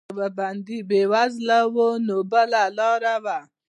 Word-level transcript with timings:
که 0.07 0.13
به 0.17 0.27
بندي 0.37 0.77
بېوزلی 0.89 1.59
و 1.73 1.75
نو 2.07 2.17
بله 2.31 2.63
لاره 2.77 3.15
وه. 3.23 3.37